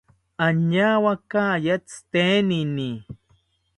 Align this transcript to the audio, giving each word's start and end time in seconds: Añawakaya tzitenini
Añawakaya 0.45 1.75
tzitenini 1.87 2.89